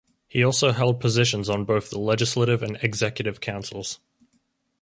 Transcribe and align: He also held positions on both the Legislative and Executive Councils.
He 0.27 0.43
also 0.43 0.71
held 0.71 0.99
positions 0.99 1.47
on 1.47 1.63
both 1.63 1.91
the 1.91 1.99
Legislative 1.99 2.63
and 2.63 2.75
Executive 2.81 3.39
Councils. 3.39 3.99